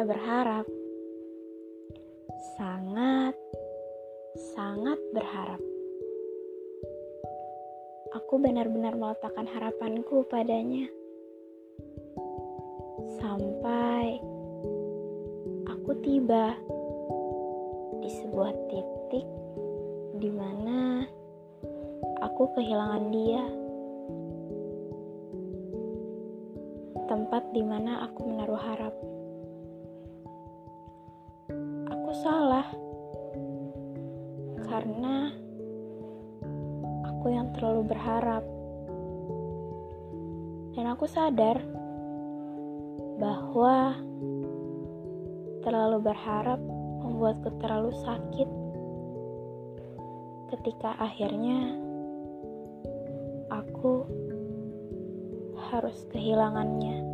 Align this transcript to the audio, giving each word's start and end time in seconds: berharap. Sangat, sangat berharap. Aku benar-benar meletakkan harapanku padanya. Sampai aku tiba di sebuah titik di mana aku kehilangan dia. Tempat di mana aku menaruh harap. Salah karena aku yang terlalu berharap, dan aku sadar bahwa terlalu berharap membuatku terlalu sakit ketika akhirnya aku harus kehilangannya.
berharap. 0.00 0.64
Sangat, 2.56 3.36
sangat 4.56 4.96
berharap. 5.12 5.60
Aku 8.16 8.40
benar-benar 8.40 8.96
meletakkan 8.96 9.44
harapanku 9.44 10.24
padanya. 10.32 10.88
Sampai 13.20 14.16
aku 15.68 15.92
tiba 16.00 16.56
di 18.00 18.08
sebuah 18.08 18.52
titik 18.72 19.28
di 20.16 20.32
mana 20.32 21.04
aku 22.24 22.48
kehilangan 22.56 23.04
dia. 23.12 23.44
Tempat 27.04 27.52
di 27.52 27.60
mana 27.60 28.08
aku 28.08 28.20
menaruh 28.32 28.56
harap. 28.56 29.11
Salah 32.22 32.70
karena 34.62 35.34
aku 37.02 37.34
yang 37.34 37.50
terlalu 37.50 37.90
berharap, 37.90 38.46
dan 40.78 40.86
aku 40.86 41.10
sadar 41.10 41.58
bahwa 43.18 43.98
terlalu 45.66 45.98
berharap 45.98 46.62
membuatku 47.02 47.58
terlalu 47.58 47.90
sakit 48.06 48.48
ketika 50.54 50.94
akhirnya 51.02 51.74
aku 53.50 54.06
harus 55.74 56.06
kehilangannya. 56.14 57.11